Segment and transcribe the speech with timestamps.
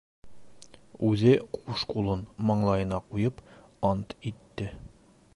[1.09, 3.43] Үҙе ҡуш ҡулын маңлайына ҡуйып
[3.91, 4.71] ант итте: